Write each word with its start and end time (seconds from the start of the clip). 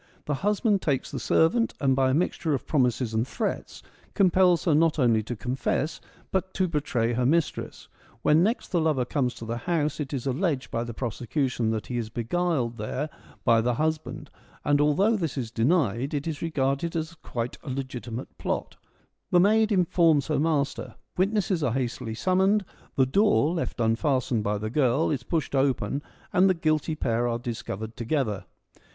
The 0.25 0.33
husband 0.33 0.81
takes 0.81 1.11
the 1.11 1.19
servant, 1.19 1.75
and 1.79 1.95
by 1.95 2.09
a 2.09 2.13
mixture 2.15 2.55
of 2.55 2.65
promises 2.65 3.13
and 3.13 3.27
threats 3.27 3.83
compels 4.15 4.63
her 4.65 4.73
not 4.73 4.97
only 4.97 5.21
to 5.21 5.35
confess, 5.35 6.01
but 6.31 6.55
to 6.55 6.67
betray 6.67 7.13
her 7.13 7.23
mistress. 7.23 7.87
When 8.23 8.41
next 8.41 8.69
the 8.69 8.81
lover 8.81 9.05
comes 9.05 9.35
to 9.35 9.45
the 9.45 9.57
house— 9.69 9.99
it 9.99 10.11
is 10.11 10.25
alleged 10.25 10.71
by 10.71 10.83
the 10.83 10.95
prosecution 10.95 11.69
that 11.69 11.85
he 11.85 11.97
is 11.99 12.09
beguiled 12.09 12.77
there 12.77 13.11
by 13.45 13.61
the 13.61 13.75
husband, 13.75 14.31
and 14.65 14.81
although 14.81 15.15
this 15.15 15.37
is 15.37 15.51
denied, 15.51 16.15
it 16.15 16.25
is 16.25 16.41
regarded 16.41 16.95
as 16.95 17.11
a 17.11 17.15
quite 17.17 17.63
legitimate 17.63 18.39
plot— 18.39 18.77
the 19.31 19.39
maid 19.39 19.71
informs 19.71 20.25
her 20.29 20.39
master; 20.39 20.95
witnesses 21.15 21.61
are 21.61 21.73
hastily 21.73 22.15
summoned; 22.15 22.65
the 22.95 23.05
door, 23.05 23.53
left 23.53 23.79
unfastened 23.79 24.43
by 24.43 24.57
the 24.57 24.71
girl, 24.71 25.11
is 25.11 25.21
pushed 25.21 25.53
open 25.53 26.01
and 26.33 26.49
the 26.49 26.55
guilty 26.55 26.95
pair 26.95 27.27
are 27.27 27.37
discovered 27.37 27.95
together. 27.95 28.45